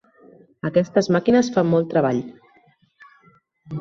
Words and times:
Aquestes 0.69 1.11
màquines 1.17 1.51
fan 1.57 1.69
molt 1.75 1.91
treball. 1.93 2.23